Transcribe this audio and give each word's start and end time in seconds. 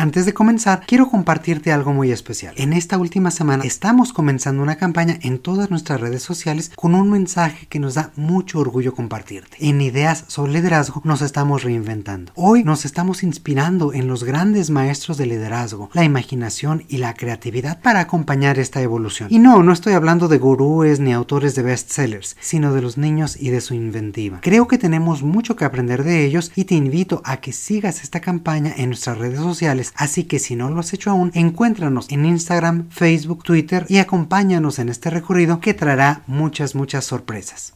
Antes 0.00 0.24
de 0.24 0.32
comenzar, 0.32 0.84
quiero 0.86 1.10
compartirte 1.10 1.72
algo 1.72 1.92
muy 1.92 2.10
especial. 2.10 2.54
En 2.56 2.72
esta 2.72 2.96
última 2.96 3.30
semana 3.30 3.64
estamos 3.64 4.14
comenzando 4.14 4.62
una 4.62 4.76
campaña 4.76 5.18
en 5.20 5.38
todas 5.38 5.68
nuestras 5.68 6.00
redes 6.00 6.22
sociales 6.22 6.72
con 6.74 6.94
un 6.94 7.10
mensaje 7.10 7.66
que 7.66 7.78
nos 7.78 7.96
da 7.96 8.10
mucho 8.16 8.60
orgullo 8.60 8.94
compartirte. 8.94 9.58
En 9.60 9.82
Ideas 9.82 10.24
sobre 10.26 10.52
Liderazgo 10.52 11.02
nos 11.04 11.20
estamos 11.20 11.64
reinventando. 11.64 12.32
Hoy 12.34 12.64
nos 12.64 12.86
estamos 12.86 13.22
inspirando 13.22 13.92
en 13.92 14.08
los 14.08 14.24
grandes 14.24 14.70
maestros 14.70 15.18
de 15.18 15.26
liderazgo, 15.26 15.90
la 15.92 16.02
imaginación 16.02 16.86
y 16.88 16.96
la 16.96 17.12
creatividad 17.12 17.82
para 17.82 18.00
acompañar 18.00 18.58
esta 18.58 18.80
evolución. 18.80 19.28
Y 19.30 19.38
no, 19.38 19.62
no 19.62 19.70
estoy 19.70 19.92
hablando 19.92 20.28
de 20.28 20.38
gurúes 20.38 20.98
ni 20.98 21.12
autores 21.12 21.54
de 21.54 21.62
bestsellers, 21.62 22.38
sino 22.40 22.72
de 22.72 22.80
los 22.80 22.96
niños 22.96 23.36
y 23.38 23.50
de 23.50 23.60
su 23.60 23.74
inventiva. 23.74 24.38
Creo 24.40 24.66
que 24.66 24.78
tenemos 24.78 25.22
mucho 25.22 25.56
que 25.56 25.66
aprender 25.66 26.04
de 26.04 26.24
ellos 26.24 26.52
y 26.56 26.64
te 26.64 26.74
invito 26.74 27.20
a 27.22 27.36
que 27.36 27.52
sigas 27.52 28.02
esta 28.02 28.20
campaña 28.20 28.72
en 28.74 28.88
nuestras 28.88 29.18
redes 29.18 29.40
sociales 29.40 29.89
así 29.94 30.24
que 30.24 30.38
si 30.38 30.56
no 30.56 30.70
lo 30.70 30.80
has 30.80 30.92
hecho 30.92 31.10
aún, 31.10 31.30
encuéntranos 31.34 32.10
en 32.10 32.24
Instagram, 32.24 32.88
Facebook, 32.90 33.42
Twitter 33.44 33.86
y 33.88 33.98
acompáñanos 33.98 34.78
en 34.78 34.88
este 34.88 35.10
recorrido 35.10 35.60
que 35.60 35.74
traerá 35.74 36.22
muchas, 36.26 36.74
muchas 36.74 37.04
sorpresas. 37.04 37.74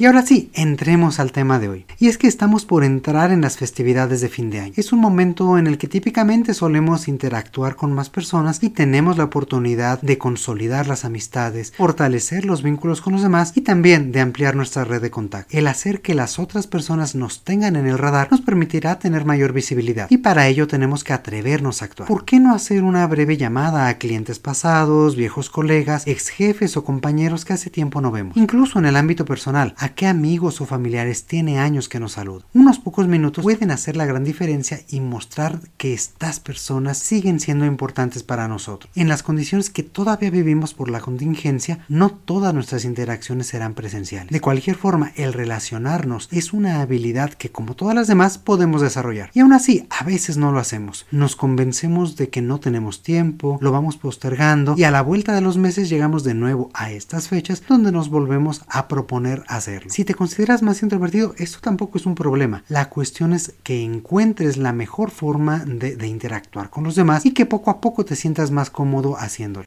Y 0.00 0.06
ahora 0.06 0.24
sí, 0.24 0.50
entremos 0.54 1.20
al 1.20 1.30
tema 1.30 1.58
de 1.58 1.68
hoy. 1.68 1.86
Y 1.98 2.08
es 2.08 2.16
que 2.16 2.26
estamos 2.26 2.64
por 2.64 2.84
entrar 2.84 3.32
en 3.32 3.42
las 3.42 3.58
festividades 3.58 4.22
de 4.22 4.30
fin 4.30 4.48
de 4.48 4.60
año. 4.60 4.72
Es 4.76 4.94
un 4.94 4.98
momento 4.98 5.58
en 5.58 5.66
el 5.66 5.76
que 5.76 5.88
típicamente 5.88 6.54
solemos 6.54 7.06
interactuar 7.06 7.76
con 7.76 7.92
más 7.92 8.08
personas 8.08 8.62
y 8.62 8.70
tenemos 8.70 9.18
la 9.18 9.24
oportunidad 9.24 10.00
de 10.00 10.16
consolidar 10.16 10.86
las 10.86 11.04
amistades, 11.04 11.74
fortalecer 11.76 12.46
los 12.46 12.62
vínculos 12.62 13.02
con 13.02 13.12
los 13.12 13.20
demás 13.20 13.52
y 13.54 13.60
también 13.60 14.10
de 14.10 14.22
ampliar 14.22 14.56
nuestra 14.56 14.84
red 14.84 15.02
de 15.02 15.10
contacto. 15.10 15.54
El 15.54 15.66
hacer 15.66 16.00
que 16.00 16.14
las 16.14 16.38
otras 16.38 16.66
personas 16.66 17.14
nos 17.14 17.44
tengan 17.44 17.76
en 17.76 17.86
el 17.86 17.98
radar 17.98 18.28
nos 18.30 18.40
permitirá 18.40 18.98
tener 18.98 19.26
mayor 19.26 19.52
visibilidad 19.52 20.06
y 20.08 20.16
para 20.16 20.48
ello 20.48 20.66
tenemos 20.66 21.04
que 21.04 21.12
atrevernos 21.12 21.82
a 21.82 21.84
actuar. 21.84 22.08
¿Por 22.08 22.24
qué 22.24 22.40
no 22.40 22.54
hacer 22.54 22.84
una 22.84 23.06
breve 23.06 23.36
llamada 23.36 23.88
a 23.88 23.98
clientes 23.98 24.38
pasados, 24.38 25.14
viejos 25.14 25.50
colegas, 25.50 26.06
ex 26.06 26.30
jefes 26.30 26.78
o 26.78 26.84
compañeros 26.84 27.44
que 27.44 27.52
hace 27.52 27.68
tiempo 27.68 28.00
no 28.00 28.10
vemos? 28.10 28.38
Incluso 28.38 28.78
en 28.78 28.86
el 28.86 28.96
ámbito 28.96 29.26
personal, 29.26 29.74
qué 29.94 30.06
amigos 30.06 30.60
o 30.60 30.66
familiares 30.66 31.24
tiene 31.24 31.58
años 31.58 31.88
que 31.88 32.00
nos 32.00 32.12
saludan. 32.12 32.46
Unos 32.54 32.78
pocos 32.78 33.08
minutos 33.08 33.44
pueden 33.44 33.70
hacer 33.70 33.96
la 33.96 34.06
gran 34.06 34.24
diferencia 34.24 34.80
y 34.88 35.00
mostrar 35.00 35.60
que 35.76 35.92
estas 35.92 36.40
personas 36.40 36.98
siguen 36.98 37.40
siendo 37.40 37.64
importantes 37.64 38.22
para 38.22 38.48
nosotros. 38.48 38.92
En 38.94 39.08
las 39.08 39.22
condiciones 39.22 39.70
que 39.70 39.82
todavía 39.82 40.30
vivimos 40.30 40.74
por 40.74 40.90
la 40.90 41.00
contingencia, 41.00 41.84
no 41.88 42.10
todas 42.10 42.54
nuestras 42.54 42.84
interacciones 42.84 43.48
serán 43.48 43.74
presenciales. 43.74 44.30
De 44.30 44.40
cualquier 44.40 44.76
forma, 44.76 45.12
el 45.16 45.32
relacionarnos 45.32 46.28
es 46.30 46.52
una 46.52 46.80
habilidad 46.80 47.34
que 47.34 47.50
como 47.50 47.74
todas 47.74 47.94
las 47.94 48.06
demás 48.06 48.38
podemos 48.38 48.82
desarrollar. 48.82 49.30
Y 49.34 49.40
aún 49.40 49.52
así, 49.52 49.86
a 49.90 50.04
veces 50.04 50.36
no 50.36 50.52
lo 50.52 50.58
hacemos. 50.58 51.06
Nos 51.10 51.36
convencemos 51.36 52.16
de 52.16 52.28
que 52.28 52.42
no 52.42 52.60
tenemos 52.60 53.02
tiempo, 53.02 53.58
lo 53.60 53.72
vamos 53.72 53.96
postergando 53.96 54.74
y 54.76 54.84
a 54.84 54.90
la 54.90 55.02
vuelta 55.02 55.34
de 55.34 55.40
los 55.40 55.56
meses 55.56 55.88
llegamos 55.88 56.24
de 56.24 56.34
nuevo 56.34 56.70
a 56.74 56.90
estas 56.90 57.28
fechas 57.28 57.62
donde 57.68 57.92
nos 57.92 58.08
volvemos 58.08 58.62
a 58.68 58.88
proponer 58.88 59.44
hacer 59.48 59.79
si 59.88 60.04
te 60.04 60.14
consideras 60.14 60.62
más 60.62 60.82
introvertido, 60.82 61.34
esto 61.38 61.58
tampoco 61.60 61.98
es 61.98 62.06
un 62.06 62.14
problema. 62.14 62.64
La 62.68 62.88
cuestión 62.88 63.32
es 63.32 63.54
que 63.62 63.82
encuentres 63.82 64.56
la 64.56 64.72
mejor 64.72 65.10
forma 65.10 65.64
de, 65.64 66.06
interactuar 66.06 66.70
con 66.70 66.84
los 66.84 66.94
demás 66.94 67.24
y 67.26 67.32
que 67.32 67.46
poco 67.46 67.70
a 67.70 67.80
poco 67.80 68.04
te 68.04 68.16
sientas 68.16 68.50
más 68.50 68.70
cómodo 68.70 69.16
haciéndolo. 69.16 69.66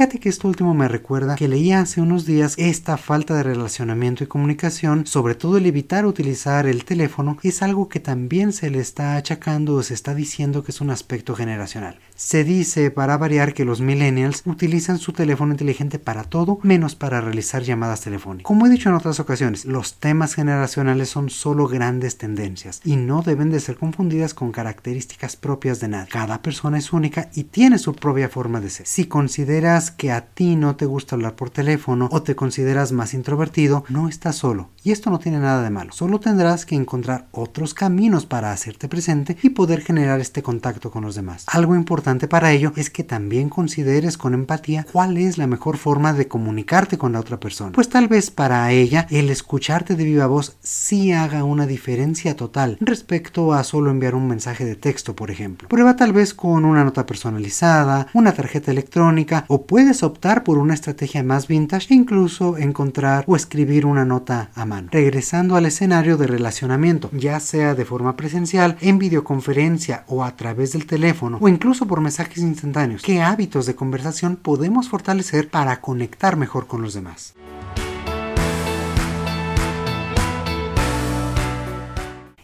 Fíjate 0.00 0.18
que 0.18 0.30
esto 0.30 0.48
último 0.48 0.72
me 0.72 0.88
recuerda 0.88 1.36
que 1.36 1.46
leía 1.46 1.82
hace 1.82 2.00
unos 2.00 2.24
días 2.24 2.54
esta 2.56 2.96
falta 2.96 3.34
de 3.34 3.42
relacionamiento 3.42 4.24
y 4.24 4.28
comunicación, 4.28 5.06
sobre 5.06 5.34
todo 5.34 5.58
el 5.58 5.66
evitar 5.66 6.06
utilizar 6.06 6.66
el 6.66 6.86
teléfono, 6.86 7.36
es 7.42 7.60
algo 7.60 7.90
que 7.90 8.00
también 8.00 8.54
se 8.54 8.70
le 8.70 8.78
está 8.78 9.16
achacando 9.16 9.74
o 9.74 9.82
se 9.82 9.92
está 9.92 10.14
diciendo 10.14 10.64
que 10.64 10.72
es 10.72 10.80
un 10.80 10.88
aspecto 10.88 11.34
generacional. 11.34 11.98
Se 12.16 12.44
dice, 12.44 12.90
para 12.90 13.18
variar, 13.18 13.52
que 13.52 13.66
los 13.66 13.82
millennials 13.82 14.42
utilizan 14.46 14.96
su 14.96 15.12
teléfono 15.12 15.52
inteligente 15.52 15.98
para 15.98 16.24
todo 16.24 16.60
menos 16.62 16.94
para 16.94 17.20
realizar 17.20 17.62
llamadas 17.62 18.00
telefónicas. 18.00 18.46
Como 18.46 18.64
he 18.64 18.70
dicho 18.70 18.88
en 18.88 18.94
otras 18.94 19.20
ocasiones, 19.20 19.66
los 19.66 19.96
temas 20.00 20.34
generacionales 20.34 21.10
son 21.10 21.28
solo 21.28 21.68
grandes 21.68 22.16
tendencias 22.16 22.80
y 22.86 22.96
no 22.96 23.20
deben 23.20 23.50
de 23.50 23.60
ser 23.60 23.76
confundidas 23.76 24.32
con 24.32 24.50
características 24.50 25.36
propias 25.36 25.78
de 25.78 25.88
nadie. 25.88 26.10
Cada 26.10 26.40
persona 26.40 26.78
es 26.78 26.94
única 26.94 27.28
y 27.34 27.44
tiene 27.44 27.78
su 27.78 27.94
propia 27.94 28.30
forma 28.30 28.62
de 28.62 28.70
ser. 28.70 28.86
Si 28.86 29.04
consideras 29.04 29.89
que 29.90 30.12
a 30.12 30.26
ti 30.26 30.56
no 30.56 30.76
te 30.76 30.86
gusta 30.86 31.16
hablar 31.16 31.36
por 31.36 31.50
teléfono 31.50 32.08
o 32.12 32.22
te 32.22 32.36
consideras 32.36 32.92
más 32.92 33.14
introvertido, 33.14 33.84
no 33.88 34.08
estás 34.08 34.36
solo. 34.36 34.70
Y 34.82 34.92
esto 34.92 35.10
no 35.10 35.18
tiene 35.18 35.38
nada 35.38 35.62
de 35.62 35.70
malo. 35.70 35.92
Solo 35.92 36.20
tendrás 36.20 36.64
que 36.64 36.74
encontrar 36.74 37.26
otros 37.32 37.74
caminos 37.74 38.26
para 38.26 38.52
hacerte 38.52 38.88
presente 38.88 39.36
y 39.42 39.50
poder 39.50 39.82
generar 39.82 40.20
este 40.20 40.42
contacto 40.42 40.90
con 40.90 41.04
los 41.04 41.14
demás. 41.14 41.44
Algo 41.46 41.74
importante 41.74 42.28
para 42.28 42.52
ello 42.52 42.72
es 42.76 42.90
que 42.90 43.04
también 43.04 43.48
consideres 43.48 44.16
con 44.16 44.34
empatía 44.34 44.86
cuál 44.90 45.16
es 45.16 45.38
la 45.38 45.46
mejor 45.46 45.76
forma 45.76 46.12
de 46.12 46.28
comunicarte 46.28 46.98
con 46.98 47.12
la 47.12 47.20
otra 47.20 47.40
persona. 47.40 47.72
Pues 47.72 47.88
tal 47.88 48.08
vez 48.08 48.30
para 48.30 48.70
ella 48.72 49.06
el 49.10 49.30
escucharte 49.30 49.96
de 49.96 50.04
viva 50.04 50.26
voz 50.26 50.56
sí 50.62 51.12
haga 51.12 51.44
una 51.44 51.66
diferencia 51.66 52.36
total 52.36 52.78
respecto 52.80 53.52
a 53.52 53.64
solo 53.64 53.90
enviar 53.90 54.14
un 54.14 54.28
mensaje 54.28 54.64
de 54.64 54.76
texto, 54.76 55.14
por 55.14 55.30
ejemplo. 55.30 55.68
Prueba 55.68 55.96
tal 55.96 56.12
vez 56.12 56.34
con 56.34 56.64
una 56.64 56.84
nota 56.84 57.06
personalizada, 57.06 58.08
una 58.14 58.32
tarjeta 58.32 58.70
electrónica 58.70 59.44
o 59.48 59.66
puedes 59.80 60.02
optar 60.02 60.44
por 60.44 60.58
una 60.58 60.74
estrategia 60.74 61.22
más 61.22 61.48
vintage 61.48 61.86
e 61.88 61.96
incluso 61.96 62.58
encontrar 62.58 63.24
o 63.26 63.34
escribir 63.34 63.86
una 63.86 64.04
nota 64.04 64.50
a 64.54 64.66
mano. 64.66 64.88
Regresando 64.92 65.56
al 65.56 65.64
escenario 65.64 66.18
de 66.18 66.26
relacionamiento, 66.26 67.08
ya 67.14 67.40
sea 67.40 67.74
de 67.74 67.86
forma 67.86 68.14
presencial, 68.14 68.76
en 68.82 68.98
videoconferencia 68.98 70.04
o 70.06 70.22
a 70.22 70.36
través 70.36 70.74
del 70.74 70.84
teléfono 70.84 71.38
o 71.40 71.48
incluso 71.48 71.86
por 71.86 72.02
mensajes 72.02 72.42
instantáneos. 72.42 73.00
¿Qué 73.00 73.22
hábitos 73.22 73.64
de 73.64 73.74
conversación 73.74 74.36
podemos 74.36 74.90
fortalecer 74.90 75.48
para 75.48 75.80
conectar 75.80 76.36
mejor 76.36 76.66
con 76.66 76.82
los 76.82 76.92
demás? 76.92 77.32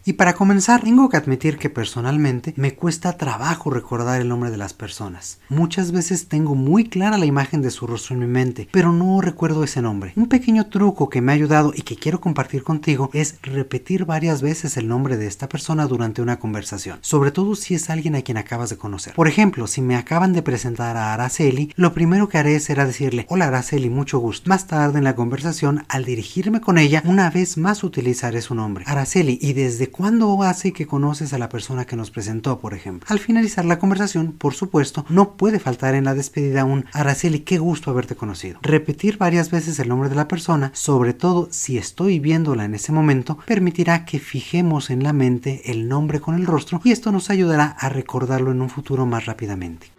Y 0.09 0.13
para 0.13 0.35
comenzar, 0.35 0.83
tengo 0.83 1.09
que 1.09 1.17
admitir 1.17 1.59
que 1.59 1.69
personalmente 1.69 2.55
me 2.57 2.77
cuesta 2.77 3.17
trabajo 3.17 3.71
recordar 3.71 4.21
el 4.21 4.29
nombre 4.29 4.53
de 4.53 4.57
las 4.57 4.73
personas. 4.73 5.41
Muchas 5.49 5.91
veces 5.91 6.29
tengo 6.29 6.55
muy 6.55 6.85
clara 6.85 7.19
la 7.19 7.27
imagen 7.27 7.61
de 7.61 7.73
su 7.73 7.89
rostro 7.89 8.15
en 8.15 8.21
mi 8.21 8.29
mente, 8.29 8.69
pero 8.71 8.93
no 8.93 9.21
recuerdo 9.21 9.65
ese 9.65 9.83
nombre. 9.83 10.13
Un 10.15 10.29
pequeño 10.29 10.67
truco 10.67 11.09
que 11.09 11.21
me 11.21 11.33
ha 11.33 11.35
ayudado 11.35 11.73
y 11.75 11.83
que 11.83 11.97
quiero 11.97 12.21
compartir 12.21 12.63
contigo 12.63 13.11
es 13.15 13.41
repetir 13.43 14.05
varias 14.05 14.43
veces 14.43 14.77
el 14.77 14.87
nombre 14.87 15.17
de 15.17 15.27
esta 15.27 15.49
persona 15.49 15.89
durante 15.89 16.23
una 16.23 16.39
conversación, 16.39 17.01
sobre 17.01 17.33
todo 17.33 17.57
si 17.57 17.75
es 17.75 17.91
alguien 17.91 18.15
a 18.15 18.23
quien 18.23 18.39
acabas 18.39 18.71
de 18.71 18.77
conocer. 18.77 19.13
Por 19.15 19.27
ejemplo, 19.27 19.67
si 19.67 19.83
me 19.83 19.97
acaban 19.97 20.33
de 20.33 20.43
presentar 20.43 20.97
a 20.97 21.15
Araceli, 21.15 21.73
lo 21.75 21.93
primero 21.93 22.29
que 22.29 22.39
haré 22.39 22.61
será 22.61 22.87
decirle, 22.87 23.27
hola 23.29 23.49
Araceli, 23.49 23.91
mucho 23.91 24.21
gusto. 24.21 24.49
Más 24.49 24.69
tarde 24.69 24.99
en 24.99 25.05
la 25.05 25.17
conversación, 25.17 25.85
al 25.89 26.05
dirigirme 26.05 26.61
con 26.61 26.79
ella, 26.79 27.03
una 27.05 27.29
vez 27.29 27.59
más 27.59 27.83
utilizaré 27.83 28.41
su 28.41 28.55
nombre, 28.55 28.85
Araceli, 28.87 29.37
y 29.43 29.53
desde 29.55 29.96
¿Cuándo 29.97 30.43
hace 30.43 30.75
que 30.75 30.87
conoces 30.87 31.33
a 31.33 31.39
la 31.39 31.49
persona 31.49 31.87
que 31.87 31.97
nos 31.97 32.11
presentó, 32.11 32.59
por 32.59 32.75
ejemplo? 32.75 33.07
Al 33.11 33.19
finalizar 33.19 33.65
la 33.65 33.79
conversación, 33.79 34.33
por 34.33 34.53
supuesto, 34.53 35.07
no 35.09 35.39
puede 35.39 35.59
faltar 35.59 35.95
en 35.95 36.05
la 36.05 36.15
despedida 36.15 36.67
un 36.67 36.85
Araceli, 36.93 37.41
qué 37.41 37.57
gusto 37.57 37.91
haberte 37.91 38.15
conocido. 38.15 38.59
Repetir 38.61 39.17
varias 39.17 39.51
veces 39.51 39.79
el 39.79 39.89
nombre 39.89 40.11
de 40.11 40.17
la 40.17 40.29
persona, 40.29 40.71
sobre 40.75 41.15
todo 41.15 41.49
si 41.51 41.79
estoy 41.79 42.19
viéndola 42.19 42.67
en 42.67 42.75
ese 42.75 42.93
momento, 42.93 43.39
permitirá 43.47 44.05
que 44.05 44.19
fijemos 44.19 44.91
en 44.91 45.03
la 45.03 45.15
mente 45.15 45.71
el 45.71 45.89
nombre 45.89 46.21
con 46.21 46.35
el 46.35 46.45
rostro 46.45 46.83
y 46.85 46.93
esto 46.93 47.11
nos 47.11 47.31
ayudará 47.31 47.75
a 47.79 47.89
recordarlo 47.89 48.51
en 48.51 48.61
un 48.61 48.69
futuro 48.69 49.07
más 49.07 49.25
rápidamente. 49.25 49.96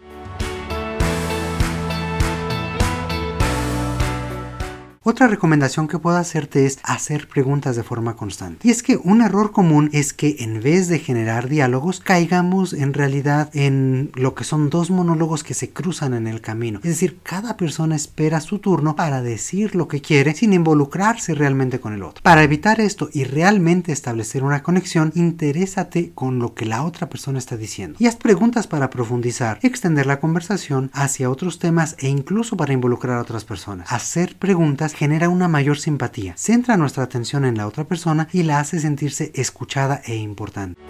Otra 5.08 5.26
recomendación 5.26 5.88
que 5.88 5.98
puedo 5.98 6.18
hacerte 6.18 6.66
es 6.66 6.78
hacer 6.82 7.28
preguntas 7.28 7.76
de 7.76 7.82
forma 7.82 8.14
constante. 8.14 8.68
Y 8.68 8.70
es 8.70 8.82
que 8.82 8.98
un 8.98 9.22
error 9.22 9.52
común 9.52 9.88
es 9.94 10.12
que 10.12 10.36
en 10.40 10.60
vez 10.62 10.88
de 10.88 10.98
generar 10.98 11.48
diálogos, 11.48 12.00
caigamos 12.00 12.74
en 12.74 12.92
realidad 12.92 13.48
en 13.54 14.10
lo 14.16 14.34
que 14.34 14.44
son 14.44 14.68
dos 14.68 14.90
monólogos 14.90 15.44
que 15.44 15.54
se 15.54 15.70
cruzan 15.70 16.12
en 16.12 16.26
el 16.26 16.42
camino. 16.42 16.80
Es 16.82 16.90
decir, 16.90 17.20
cada 17.22 17.56
persona 17.56 17.96
espera 17.96 18.42
su 18.42 18.58
turno 18.58 18.96
para 18.96 19.22
decir 19.22 19.74
lo 19.74 19.88
que 19.88 20.02
quiere 20.02 20.34
sin 20.34 20.52
involucrarse 20.52 21.34
realmente 21.34 21.80
con 21.80 21.94
el 21.94 22.02
otro. 22.02 22.22
Para 22.22 22.42
evitar 22.42 22.78
esto 22.78 23.08
y 23.10 23.24
realmente 23.24 23.92
establecer 23.92 24.44
una 24.44 24.62
conexión, 24.62 25.12
interésate 25.14 26.12
con 26.14 26.38
lo 26.38 26.52
que 26.52 26.66
la 26.66 26.84
otra 26.84 27.08
persona 27.08 27.38
está 27.38 27.56
diciendo. 27.56 27.96
Y 27.98 28.08
haz 28.08 28.16
preguntas 28.16 28.66
para 28.66 28.90
profundizar, 28.90 29.58
extender 29.62 30.04
la 30.04 30.20
conversación 30.20 30.90
hacia 30.92 31.30
otros 31.30 31.58
temas 31.58 31.96
e 31.98 32.08
incluso 32.08 32.58
para 32.58 32.74
involucrar 32.74 33.16
a 33.16 33.22
otras 33.22 33.46
personas. 33.46 33.90
Hacer 33.90 34.36
preguntas 34.36 34.97
genera 34.98 35.28
una 35.28 35.46
mayor 35.46 35.78
simpatía, 35.78 36.34
centra 36.36 36.76
nuestra 36.76 37.04
atención 37.04 37.44
en 37.44 37.56
la 37.56 37.68
otra 37.68 37.84
persona 37.84 38.26
y 38.32 38.42
la 38.42 38.58
hace 38.58 38.80
sentirse 38.80 39.30
escuchada 39.36 40.02
e 40.04 40.16
importante. 40.16 40.80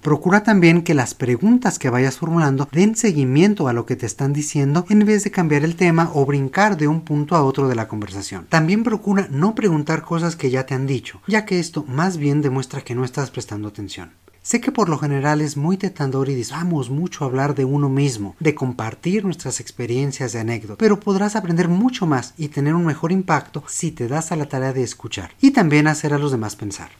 Procura 0.00 0.44
también 0.44 0.82
que 0.82 0.94
las 0.94 1.14
preguntas 1.14 1.80
que 1.80 1.90
vayas 1.90 2.16
formulando 2.16 2.68
den 2.70 2.94
seguimiento 2.94 3.66
a 3.66 3.72
lo 3.72 3.86
que 3.86 3.96
te 3.96 4.06
están 4.06 4.32
diciendo 4.32 4.86
en 4.88 5.04
vez 5.04 5.24
de 5.24 5.32
cambiar 5.32 5.64
el 5.64 5.74
tema 5.74 6.12
o 6.14 6.24
brincar 6.24 6.76
de 6.76 6.86
un 6.86 7.00
punto 7.00 7.34
a 7.34 7.42
otro 7.42 7.66
de 7.66 7.74
la 7.74 7.88
conversación. 7.88 8.46
También 8.48 8.84
procura 8.84 9.26
no 9.32 9.56
preguntar 9.56 10.02
cosas 10.02 10.36
que 10.36 10.50
ya 10.50 10.64
te 10.64 10.74
han 10.74 10.86
dicho, 10.86 11.20
ya 11.26 11.44
que 11.44 11.58
esto 11.58 11.84
más 11.88 12.18
bien 12.18 12.40
demuestra 12.40 12.82
que 12.82 12.94
no 12.94 13.04
estás 13.04 13.32
prestando 13.32 13.66
atención. 13.66 14.12
Sé 14.42 14.60
que 14.60 14.72
por 14.72 14.88
lo 14.88 14.98
general 14.98 15.40
es 15.40 15.56
muy 15.56 15.76
tetandor 15.76 16.28
y 16.28 16.34
disfrutamos 16.34 16.90
mucho 16.90 17.24
hablar 17.24 17.54
de 17.54 17.64
uno 17.64 17.88
mismo, 17.88 18.34
de 18.40 18.54
compartir 18.54 19.24
nuestras 19.24 19.60
experiencias 19.60 20.32
de 20.32 20.40
anécdotas, 20.40 20.78
pero 20.78 21.00
podrás 21.00 21.36
aprender 21.36 21.68
mucho 21.68 22.06
más 22.06 22.34
y 22.36 22.48
tener 22.48 22.74
un 22.74 22.86
mejor 22.86 23.12
impacto 23.12 23.64
si 23.66 23.90
te 23.90 24.08
das 24.08 24.32
a 24.32 24.36
la 24.36 24.46
tarea 24.46 24.72
de 24.72 24.82
escuchar 24.82 25.32
y 25.40 25.50
también 25.50 25.86
hacer 25.86 26.14
a 26.14 26.18
los 26.18 26.32
demás 26.32 26.56
pensar. 26.56 26.90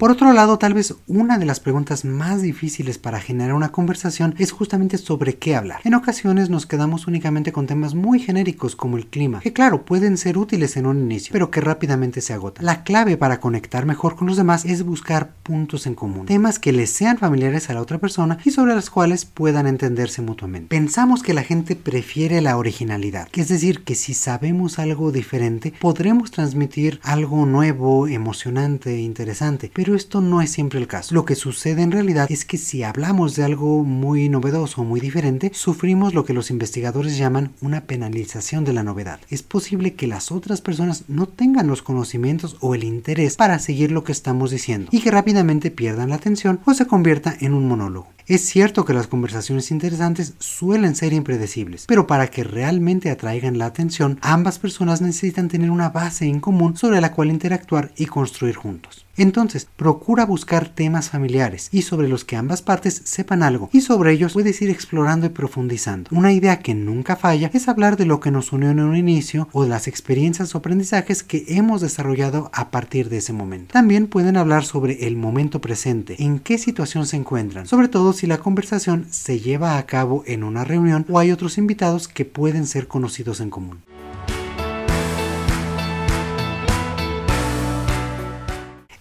Por 0.00 0.10
otro 0.10 0.32
lado, 0.32 0.56
tal 0.56 0.72
vez 0.72 0.94
una 1.08 1.36
de 1.36 1.44
las 1.44 1.60
preguntas 1.60 2.06
más 2.06 2.40
difíciles 2.40 2.96
para 2.96 3.20
generar 3.20 3.52
una 3.52 3.70
conversación 3.70 4.34
es 4.38 4.50
justamente 4.50 4.96
sobre 4.96 5.34
qué 5.34 5.54
hablar. 5.54 5.80
En 5.84 5.92
ocasiones 5.92 6.48
nos 6.48 6.64
quedamos 6.64 7.06
únicamente 7.06 7.52
con 7.52 7.66
temas 7.66 7.94
muy 7.94 8.18
genéricos 8.18 8.76
como 8.76 8.96
el 8.96 9.08
clima, 9.08 9.40
que 9.40 9.52
claro, 9.52 9.84
pueden 9.84 10.16
ser 10.16 10.38
útiles 10.38 10.78
en 10.78 10.86
un 10.86 11.02
inicio, 11.02 11.34
pero 11.34 11.50
que 11.50 11.60
rápidamente 11.60 12.22
se 12.22 12.32
agotan. 12.32 12.64
La 12.64 12.82
clave 12.82 13.18
para 13.18 13.40
conectar 13.40 13.84
mejor 13.84 14.16
con 14.16 14.26
los 14.26 14.38
demás 14.38 14.64
es 14.64 14.84
buscar 14.84 15.34
puntos 15.42 15.86
en 15.86 15.94
común, 15.94 16.24
temas 16.24 16.58
que 16.58 16.72
les 16.72 16.88
sean 16.88 17.18
familiares 17.18 17.68
a 17.68 17.74
la 17.74 17.82
otra 17.82 17.98
persona 17.98 18.38
y 18.42 18.52
sobre 18.52 18.74
los 18.74 18.88
cuales 18.88 19.26
puedan 19.26 19.66
entenderse 19.66 20.22
mutuamente. 20.22 20.68
Pensamos 20.68 21.22
que 21.22 21.34
la 21.34 21.42
gente 21.42 21.76
prefiere 21.76 22.40
la 22.40 22.56
originalidad, 22.56 23.28
que 23.28 23.42
es 23.42 23.48
decir, 23.48 23.84
que 23.84 23.94
si 23.94 24.14
sabemos 24.14 24.78
algo 24.78 25.12
diferente, 25.12 25.74
podremos 25.78 26.30
transmitir 26.30 27.00
algo 27.02 27.44
nuevo, 27.44 28.08
emocionante, 28.08 28.98
interesante, 28.98 29.70
pero 29.74 29.89
esto 29.94 30.20
no 30.20 30.42
es 30.42 30.50
siempre 30.50 30.78
el 30.78 30.86
caso. 30.86 31.14
Lo 31.14 31.24
que 31.24 31.34
sucede 31.34 31.82
en 31.82 31.92
realidad 31.92 32.26
es 32.30 32.44
que 32.44 32.58
si 32.58 32.82
hablamos 32.82 33.36
de 33.36 33.44
algo 33.44 33.84
muy 33.84 34.28
novedoso 34.28 34.80
o 34.80 34.84
muy 34.84 35.00
diferente, 35.00 35.50
sufrimos 35.54 36.14
lo 36.14 36.24
que 36.24 36.34
los 36.34 36.50
investigadores 36.50 37.16
llaman 37.16 37.52
una 37.60 37.82
penalización 37.82 38.64
de 38.64 38.72
la 38.72 38.82
novedad. 38.82 39.20
Es 39.30 39.42
posible 39.42 39.94
que 39.94 40.06
las 40.06 40.32
otras 40.32 40.60
personas 40.60 41.04
no 41.08 41.26
tengan 41.26 41.66
los 41.66 41.82
conocimientos 41.82 42.56
o 42.60 42.74
el 42.74 42.84
interés 42.84 43.36
para 43.36 43.58
seguir 43.58 43.90
lo 43.90 44.04
que 44.04 44.12
estamos 44.12 44.50
diciendo 44.50 44.88
y 44.90 45.00
que 45.00 45.10
rápidamente 45.10 45.70
pierdan 45.70 46.10
la 46.10 46.16
atención 46.16 46.60
o 46.64 46.74
se 46.74 46.86
convierta 46.86 47.36
en 47.40 47.54
un 47.54 47.66
monólogo. 47.68 48.08
Es 48.30 48.42
cierto 48.42 48.84
que 48.84 48.94
las 48.94 49.08
conversaciones 49.08 49.72
interesantes 49.72 50.34
suelen 50.38 50.94
ser 50.94 51.12
impredecibles, 51.12 51.86
pero 51.88 52.06
para 52.06 52.28
que 52.28 52.44
realmente 52.44 53.10
atraigan 53.10 53.58
la 53.58 53.66
atención, 53.66 54.20
ambas 54.22 54.60
personas 54.60 55.00
necesitan 55.00 55.48
tener 55.48 55.68
una 55.68 55.90
base 55.90 56.26
en 56.26 56.38
común 56.38 56.76
sobre 56.76 57.00
la 57.00 57.12
cual 57.12 57.30
interactuar 57.30 57.90
y 57.96 58.06
construir 58.06 58.54
juntos. 58.54 59.04
Entonces, 59.16 59.68
procura 59.76 60.24
buscar 60.24 60.68
temas 60.68 61.10
familiares 61.10 61.68
y 61.72 61.82
sobre 61.82 62.08
los 62.08 62.24
que 62.24 62.36
ambas 62.36 62.62
partes 62.62 63.02
sepan 63.04 63.42
algo 63.42 63.68
y 63.70 63.82
sobre 63.82 64.12
ellos 64.12 64.32
puedes 64.32 64.62
ir 64.62 64.70
explorando 64.70 65.26
y 65.26 65.28
profundizando. 65.28 66.08
Una 66.12 66.32
idea 66.32 66.60
que 66.60 66.74
nunca 66.74 67.16
falla 67.16 67.50
es 67.52 67.68
hablar 67.68 67.98
de 67.98 68.06
lo 68.06 68.20
que 68.20 68.30
nos 68.30 68.52
unió 68.52 68.70
en 68.70 68.80
un 68.80 68.96
inicio 68.96 69.48
o 69.52 69.64
de 69.64 69.68
las 69.68 69.88
experiencias 69.88 70.54
o 70.54 70.58
aprendizajes 70.58 71.22
que 71.22 71.44
hemos 71.48 71.82
desarrollado 71.82 72.50
a 72.54 72.70
partir 72.70 73.10
de 73.10 73.18
ese 73.18 73.34
momento. 73.34 73.74
También 73.74 74.06
pueden 74.06 74.38
hablar 74.38 74.64
sobre 74.64 75.06
el 75.06 75.16
momento 75.16 75.60
presente, 75.60 76.16
en 76.22 76.38
qué 76.38 76.56
situación 76.56 77.06
se 77.06 77.16
encuentran, 77.16 77.66
sobre 77.66 77.88
todo 77.88 78.14
si 78.20 78.26
la 78.26 78.36
conversación 78.36 79.06
se 79.10 79.40
lleva 79.40 79.78
a 79.78 79.86
cabo 79.86 80.24
en 80.26 80.44
una 80.44 80.62
reunión 80.62 81.06
o 81.08 81.18
hay 81.18 81.32
otros 81.32 81.56
invitados 81.56 82.06
que 82.06 82.26
pueden 82.26 82.66
ser 82.66 82.86
conocidos 82.86 83.40
en 83.40 83.48
común. 83.48 83.80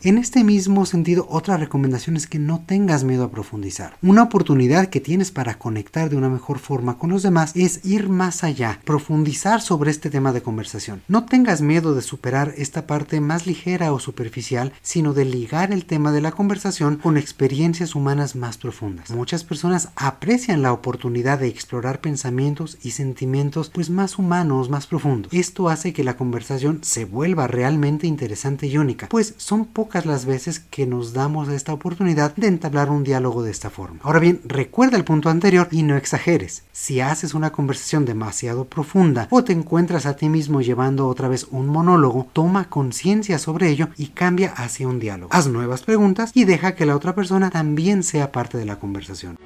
En 0.01 0.18
este 0.18 0.46
mismo 0.46 0.86
sentido, 0.86 1.28
otra 1.30 1.57
recomendación 1.57 2.16
es 2.16 2.25
que 2.25 2.40
no 2.40 2.63
tengas 2.66 3.04
miedo 3.04 3.25
a 3.25 3.31
profundizar. 3.31 3.98
Una 4.01 4.24
oportunidad 4.24 4.88
que 4.88 5.01
tienes 5.01 5.30
para 5.30 5.60
conectar 5.60 6.10
de 6.10 6.16
una 6.16 6.30
mejor 6.30 6.57
forma 6.60 6.98
con 6.98 7.10
los 7.10 7.22
demás 7.22 7.51
es 7.54 7.81
ir 7.84 8.07
más 8.07 8.46
allá, 8.46 8.80
profundizar 8.86 9.62
sobre 9.62 9.92
este 9.92 10.10
tema 10.10 10.31
de 10.31 10.42
conversación. 10.42 11.01
No 11.10 11.25
tengas 11.25 11.62
miedo 11.62 11.96
de 11.96 12.01
superar 12.01 12.54
esta 12.56 12.88
parte 12.88 13.19
más 13.19 13.46
ligera 13.46 13.92
o 13.92 14.00
superficial, 14.00 14.72
sino 14.81 15.13
de 15.13 15.25
ligar 15.25 15.74
el 15.74 15.84
tema 15.84 16.13
de 16.13 16.22
la 16.22 16.31
conversación 16.31 16.96
con 16.96 17.18
experiencias 17.18 17.94
humanas 17.94 18.38
más 18.38 18.57
profundas. 18.57 19.12
Muchas 19.12 19.44
personas 19.44 19.90
aprecian 19.98 20.62
la 20.62 20.72
oportunidad 20.72 21.40
de 21.40 21.48
explorar 21.48 22.00
pensamientos 22.00 22.78
y 22.81 22.92
sentimientos 22.92 23.69
pues 23.69 23.90
más 23.90 24.18
humanos, 24.18 24.69
más 24.69 24.88
profundos. 24.88 25.34
Esto 25.34 25.68
hace 25.68 25.92
que 25.92 26.06
la 26.06 26.16
conversación 26.16 26.80
se 26.84 27.04
vuelva 27.04 27.48
realmente 27.48 28.07
interesante 28.07 28.68
y 28.68 28.78
única, 28.78 29.10
pues 29.10 29.34
son 29.36 29.66
pocas 29.66 29.88
las 30.06 30.25
veces 30.25 30.59
que 30.59 30.86
nos 30.86 31.13
damos 31.13 31.50
esta 31.50 31.74
oportunidad 31.74 32.36
de 32.36 32.47
entablar 32.47 32.89
un 32.89 33.03
diálogo 33.03 33.44
de 33.44 33.51
esta 33.51 33.69
forma. 33.69 34.00
Ahora 34.03 34.19
bien, 34.19 34.41
recuerda 34.45 34.97
el 34.97 35.03
punto 35.03 35.30
anterior 35.30 35.68
y 35.71 35.83
no 35.83 35.97
exageres. 35.97 36.63
Si 36.71 37.01
haces 37.01 37.33
una 37.33 37.51
conversación 37.51 38.06
demasiado 38.06 38.65
profunda 38.65 39.27
o 39.31 39.44
te 39.44 39.53
encuentras 39.53 40.06
a 40.06 40.15
ti 40.15 40.30
mismo 40.30 40.62
llevando 40.62 41.07
otra 41.07 41.27
vez 41.27 41.47
un 41.51 41.68
monólogo, 41.68 42.27
toma 42.31 42.69
conciencia 42.69 43.39
sobre 43.39 43.69
ello 43.69 43.89
y 43.97 44.07
cambia 44.07 44.53
hacia 44.53 44.88
un 44.88 45.00
diálogo. 45.00 45.33
Haz 45.33 45.47
nuevas 45.47 45.81
preguntas 45.81 46.31
y 46.33 46.45
deja 46.45 46.75
que 46.75 46.86
la 46.86 46.95
otra 46.95 47.15
persona 47.15 47.50
también 47.50 48.03
sea 48.03 48.31
parte 48.31 48.57
de 48.57 48.65
la 48.65 48.80
conversación. 48.80 49.38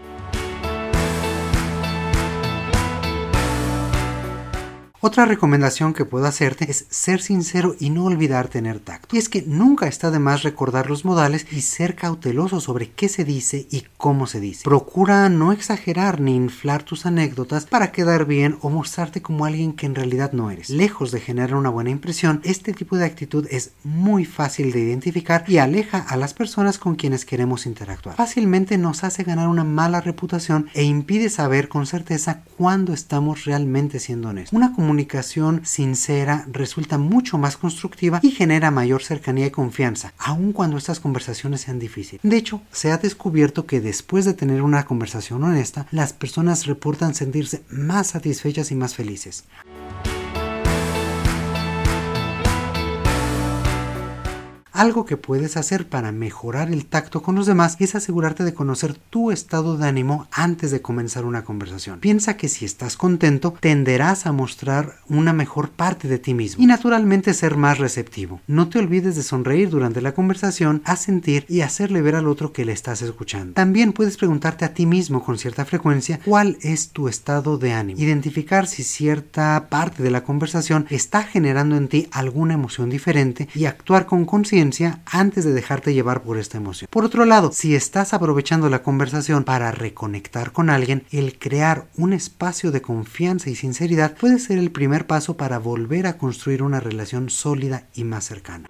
Otra 5.05 5.25
recomendación 5.25 5.93
que 5.93 6.05
puedo 6.05 6.25
hacerte 6.27 6.71
es 6.71 6.85
ser 6.89 7.21
sincero 7.21 7.75
y 7.77 7.89
no 7.89 8.05
olvidar 8.05 8.47
tener 8.47 8.79
tacto. 8.79 9.17
Y 9.17 9.19
es 9.19 9.27
que 9.27 9.43
nunca 9.45 9.87
está 9.87 10.11
de 10.11 10.19
más 10.19 10.43
recordar 10.43 10.89
los 10.89 11.03
modales 11.03 11.45
y 11.51 11.59
ser 11.59 11.95
cauteloso 11.95 12.61
sobre 12.61 12.89
qué 12.89 13.09
se 13.09 13.25
dice 13.25 13.67
y 13.69 13.83
cómo 13.97 14.27
se 14.27 14.39
dice. 14.39 14.63
Procura 14.63 15.27
no 15.27 15.51
exagerar 15.51 16.21
ni 16.21 16.37
inflar 16.37 16.83
tus 16.83 17.05
anécdotas 17.05 17.65
para 17.65 17.91
quedar 17.91 18.23
bien 18.23 18.57
o 18.61 18.69
mostrarte 18.69 19.21
como 19.21 19.43
alguien 19.43 19.73
que 19.73 19.87
en 19.87 19.95
realidad 19.95 20.31
no 20.31 20.49
eres. 20.49 20.69
Lejos 20.69 21.11
de 21.11 21.19
generar 21.19 21.55
una 21.55 21.69
buena 21.69 21.89
impresión, 21.89 22.39
este 22.45 22.71
tipo 22.71 22.95
de 22.95 23.03
actitud 23.03 23.45
es 23.51 23.71
muy 23.83 24.23
fácil 24.23 24.71
de 24.71 24.79
identificar 24.79 25.43
y 25.49 25.57
aleja 25.57 25.97
a 25.97 26.15
las 26.15 26.33
personas 26.33 26.77
con 26.77 26.95
quienes 26.95 27.25
queremos 27.25 27.65
interactuar. 27.65 28.15
Fácilmente 28.15 28.77
nos 28.77 29.03
hace 29.03 29.23
ganar 29.23 29.49
una 29.49 29.65
mala 29.65 29.99
reputación 29.99 30.69
e 30.73 30.83
impide 30.83 31.29
saber 31.29 31.67
con 31.67 31.87
certeza 31.87 32.43
cuándo 32.57 32.93
estamos 32.93 33.43
realmente 33.43 33.99
siendo 33.99 34.29
honestos. 34.29 34.55
Una 34.55 34.71
comunicación 34.93 35.61
sincera 35.65 36.45
resulta 36.51 36.99
mucho 36.99 37.39
más 37.39 37.57
constructiva 37.57 38.19
y 38.21 38.29
genera 38.29 38.69
mayor 38.69 39.01
cercanía 39.01 39.47
y 39.47 39.49
confianza, 39.49 40.13
aun 40.19 40.53
cuando 40.53 40.77
estas 40.77 40.99
conversaciones 40.99 41.61
sean 41.61 41.79
difíciles. 41.79 42.21
De 42.21 42.37
hecho, 42.37 42.61
se 42.71 42.91
ha 42.91 42.99
descubierto 42.99 43.65
que 43.65 43.81
después 43.81 44.23
de 44.25 44.35
tener 44.35 44.61
una 44.61 44.85
conversación 44.85 45.43
honesta, 45.43 45.87
las 45.89 46.13
personas 46.13 46.67
reportan 46.67 47.15
sentirse 47.15 47.63
más 47.69 48.05
satisfechas 48.05 48.69
y 48.69 48.75
más 48.75 48.93
felices. 48.93 49.45
Algo 54.83 55.05
que 55.05 55.15
puedes 55.15 55.55
hacer 55.55 55.87
para 55.87 56.11
mejorar 56.11 56.69
el 56.69 56.85
tacto 56.85 57.21
con 57.21 57.35
los 57.35 57.45
demás 57.45 57.77
es 57.79 57.95
asegurarte 57.95 58.43
de 58.43 58.53
conocer 58.53 58.95
tu 58.95 59.31
estado 59.31 59.77
de 59.77 59.87
ánimo 59.87 60.27
antes 60.29 60.71
de 60.71 60.81
comenzar 60.81 61.23
una 61.23 61.45
conversación. 61.45 62.01
Piensa 62.01 62.35
que 62.35 62.49
si 62.49 62.65
estás 62.65 62.97
contento, 62.97 63.53
tenderás 63.61 64.25
a 64.25 64.33
mostrar 64.33 64.95
una 65.07 65.31
mejor 65.31 65.69
parte 65.69 66.09
de 66.09 66.19
ti 66.19 66.33
mismo 66.33 66.61
y 66.61 66.65
naturalmente 66.65 67.33
ser 67.33 67.55
más 67.55 67.77
receptivo. 67.77 68.41
No 68.45 68.67
te 68.67 68.79
olvides 68.79 69.15
de 69.15 69.23
sonreír 69.23 69.69
durante 69.69 70.01
la 70.01 70.13
conversación, 70.13 70.81
a 70.83 70.97
sentir 70.97 71.45
y 71.47 71.61
hacerle 71.61 72.01
ver 72.01 72.15
al 72.15 72.27
otro 72.27 72.51
que 72.51 72.65
le 72.65 72.73
estás 72.73 73.01
escuchando. 73.03 73.53
También 73.53 73.93
puedes 73.93 74.17
preguntarte 74.17 74.65
a 74.65 74.73
ti 74.73 74.85
mismo 74.85 75.23
con 75.23 75.37
cierta 75.37 75.63
frecuencia 75.63 76.19
cuál 76.25 76.57
es 76.61 76.89
tu 76.89 77.07
estado 77.07 77.57
de 77.57 77.71
ánimo. 77.71 78.01
Identificar 78.01 78.67
si 78.67 78.83
cierta 78.83 79.67
parte 79.69 80.03
de 80.03 80.11
la 80.11 80.25
conversación 80.25 80.87
está 80.89 81.23
generando 81.23 81.77
en 81.77 81.87
ti 81.87 82.09
alguna 82.11 82.55
emoción 82.55 82.89
diferente 82.89 83.47
y 83.55 83.63
actuar 83.63 84.07
con 84.07 84.25
conciencia 84.25 84.72
antes 85.05 85.45
de 85.45 85.53
dejarte 85.53 85.93
llevar 85.93 86.23
por 86.23 86.37
esta 86.37 86.57
emoción. 86.57 86.87
Por 86.91 87.05
otro 87.05 87.25
lado, 87.25 87.51
si 87.53 87.75
estás 87.75 88.13
aprovechando 88.13 88.69
la 88.69 88.83
conversación 88.83 89.43
para 89.43 89.71
reconectar 89.71 90.51
con 90.51 90.69
alguien, 90.69 91.03
el 91.11 91.37
crear 91.37 91.87
un 91.95 92.13
espacio 92.13 92.71
de 92.71 92.81
confianza 92.81 93.49
y 93.49 93.55
sinceridad 93.55 94.15
puede 94.15 94.39
ser 94.39 94.57
el 94.57 94.71
primer 94.71 95.07
paso 95.07 95.37
para 95.37 95.59
volver 95.59 96.07
a 96.07 96.17
construir 96.17 96.63
una 96.63 96.79
relación 96.79 97.29
sólida 97.29 97.87
y 97.93 98.03
más 98.03 98.25
cercana. 98.25 98.67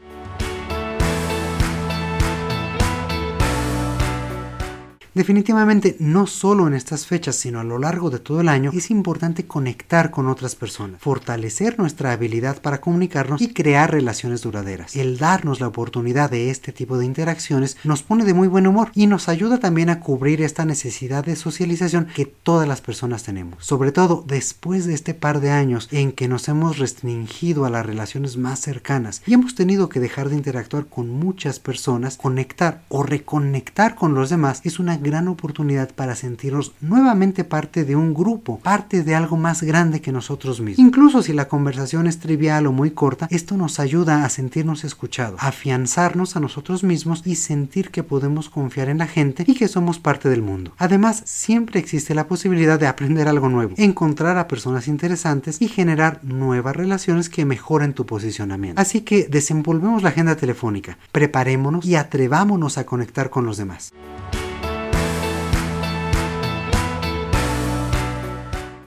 Definitivamente, 5.14 5.96
no 6.00 6.26
solo 6.26 6.68
en 6.68 6.74
estas 6.74 7.06
fechas, 7.06 7.36
sino 7.36 7.60
a 7.60 7.64
lo 7.64 7.78
largo 7.78 8.10
de 8.10 8.18
todo 8.18 8.42
el 8.42 8.50
año, 8.50 8.72
es 8.74 8.90
importante 8.90 9.46
conectar 9.46 10.10
con 10.10 10.28
otras 10.28 10.56
personas, 10.56 11.00
fortalecer 11.02 11.78
nuestra 11.78 12.12
habilidad 12.12 12.62
para 12.64 12.82
comunicarnos 12.82 13.40
y 13.40 13.54
crear 13.54 13.92
relaciones 13.92 14.42
duraderas. 14.42 14.96
El 14.96 15.20
darnos 15.20 15.60
la 15.60 15.68
oportunidad 15.68 16.32
de 16.32 16.50
este 16.50 16.72
tipo 16.72 16.98
de 16.98 17.06
interacciones 17.06 17.78
nos 17.84 18.02
pone 18.02 18.26
de 18.26 18.34
muy 18.34 18.48
buen 18.48 18.66
humor 18.66 18.90
y 18.96 19.06
nos 19.06 19.30
ayuda 19.30 19.60
también 19.60 19.92
a 19.92 20.00
cubrir 20.00 20.42
esta 20.42 20.66
necesidad 20.66 21.24
de 21.24 21.36
socialización 21.36 22.08
que 22.08 22.26
todas 22.26 22.68
las 22.68 22.82
personas 22.82 23.22
tenemos. 23.22 23.64
Sobre 23.64 23.92
todo 23.92 24.24
después 24.28 24.86
de 24.88 24.96
este 24.96 25.14
par 25.14 25.42
de 25.42 25.52
años 25.52 25.90
en 25.92 26.12
que 26.12 26.28
nos 26.28 26.48
hemos 26.48 26.80
restringido 26.80 27.66
a 27.66 27.70
las 27.70 27.86
relaciones 27.86 28.38
más 28.38 28.62
cercanas 28.62 29.22
y 29.28 29.36
hemos 29.36 29.54
tenido 29.54 29.90
que 29.90 30.00
dejar 30.00 30.30
de 30.30 30.38
interactuar 30.38 30.88
con 30.88 31.10
muchas 31.10 31.60
personas, 31.60 32.18
conectar 32.18 32.84
o 32.90 33.04
reconectar 33.04 33.94
con 33.94 34.16
los 34.16 34.32
demás 34.32 34.62
es 34.64 34.80
una 34.80 35.03
gran 35.04 35.28
oportunidad 35.28 35.94
para 35.94 36.16
sentirnos 36.16 36.74
nuevamente 36.82 37.44
parte 37.44 37.86
de 37.86 37.96
un 37.96 38.14
grupo, 38.14 38.60
parte 38.60 39.04
de 39.04 39.16
algo 39.16 39.38
más 39.38 39.62
grande 39.62 40.02
que 40.02 40.12
nosotros 40.12 40.62
mismos. 40.62 40.80
Incluso 40.80 41.22
si 41.22 41.34
la 41.34 41.48
conversación 41.48 42.08
es 42.08 42.20
trivial 42.20 42.68
o 42.68 42.72
muy 42.72 42.92
corta, 42.92 43.28
esto 43.30 43.58
nos 43.58 43.80
ayuda 43.80 44.26
a 44.26 44.30
sentirnos 44.30 44.84
escuchados, 44.84 45.40
afianzarnos 45.42 46.36
a 46.36 46.40
nosotros 46.40 46.84
mismos 46.84 47.22
y 47.26 47.36
sentir 47.36 47.92
que 47.92 48.04
podemos 48.04 48.50
confiar 48.50 48.90
en 48.90 49.00
la 49.00 49.08
gente 49.08 49.44
y 49.46 49.56
que 49.56 49.68
somos 49.68 50.00
parte 50.00 50.30
del 50.30 50.42
mundo. 50.42 50.74
Además, 50.78 51.24
siempre 51.26 51.80
existe 51.80 52.16
la 52.16 52.28
posibilidad 52.28 52.80
de 52.80 52.88
aprender 52.88 53.28
algo 53.28 53.50
nuevo, 53.50 53.74
encontrar 53.78 54.38
a 54.38 54.48
personas 54.48 54.88
interesantes 54.88 55.62
y 55.62 55.68
generar 55.68 56.20
nuevas 56.24 56.76
relaciones 56.76 57.30
que 57.30 57.46
mejoren 57.46 57.94
tu 57.94 58.06
posicionamiento. 58.06 58.82
Así 58.82 59.02
que 59.02 59.28
desenvolvemos 59.28 60.04
la 60.04 60.10
agenda 60.10 60.36
telefónica, 60.36 60.98
preparémonos 61.12 61.86
y 61.86 61.96
atrevámonos 61.96 62.78
a 62.78 62.86
conectar 62.86 63.30
con 63.30 63.46
los 63.46 63.58
demás. 63.58 63.94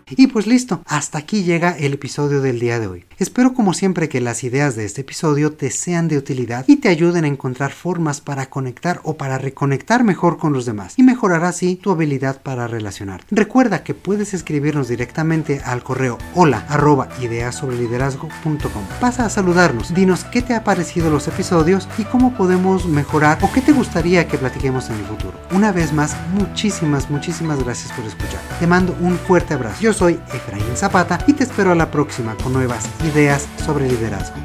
Y 0.09 0.29
pues 0.29 0.47
listo, 0.47 0.83
hasta 0.87 1.19
aquí 1.19 1.43
llega 1.43 1.77
el 1.77 1.95
episodio 1.95 2.41
del 2.41 2.61
día 2.61 2.79
de 2.79 2.87
hoy. 2.87 3.05
Espero 3.19 3.55
como 3.55 3.75
siempre 3.75 4.09
que 4.09 4.21
las 4.21 4.45
ideas 4.45 4.77
de 4.77 4.85
este 4.85 5.01
episodio 5.01 5.55
te 5.55 5.73
sean 5.73 6.07
de 6.07 6.17
utilidad 6.17 6.65
y 6.69 6.77
te 6.77 6.89
ayuden 6.89 7.25
a 7.25 7.27
encontrar 7.27 7.73
formas 7.73 8.21
para 8.21 8.47
conectar 8.49 9.01
o 9.03 9.17
para 9.17 9.37
reconectar 9.39 10.05
mejor 10.05 10.39
con 10.39 10.53
los 10.53 10.65
demás 10.65 10.95
y 10.97 11.03
mejorar 11.03 11.43
así 11.43 11.75
tu 11.75 11.91
habilidad 11.91 12.41
para 12.41 12.69
relacionar. 12.69 13.25
Recuerda 13.33 13.83
que 13.83 13.95
puedes 13.95 14.33
escribirnos 14.33 14.87
directamente 14.87 15.61
al 15.65 15.83
correo 15.83 16.19
hola 16.37 16.65
arroba. 16.69 17.09
Pasa 19.01 19.25
a 19.25 19.29
saludarnos, 19.29 19.93
dinos 19.93 20.23
qué 20.23 20.41
te 20.41 20.55
ha 20.55 20.63
parecido 20.63 21.11
los 21.11 21.27
episodios 21.27 21.89
y 21.99 22.05
cómo 22.05 22.37
podemos 22.37 22.87
mejorar 22.87 23.41
o 23.43 23.51
qué 23.53 23.61
te 23.61 23.73
gustaría 23.73 24.29
que 24.29 24.39
platiquemos 24.39 24.89
en 24.89 24.99
el 24.99 25.07
futuro. 25.07 25.35
Una 25.51 25.73
vez 25.73 25.93
más, 25.93 26.17
muchísimas, 26.33 27.11
muchísimas 27.11 27.61
gracias 27.65 27.91
por 27.91 28.05
escuchar. 28.05 28.41
Te 28.61 28.69
mando 28.69 28.97
un 29.01 29.19
fuerte 29.19 29.55
abrazo 29.55 29.96
soy 29.97 30.21
Efraín 30.35 30.77
Zapata 30.77 31.19
y 31.27 31.33
te 31.33 31.45
espero 31.45 31.73
a 31.73 31.75
la 31.75 31.91
próxima 31.91 32.37
con 32.37 32.53
nuevas 32.53 32.87
ideas 33.05 33.49
sobre 33.65 33.89
liderazgo. 33.89 34.37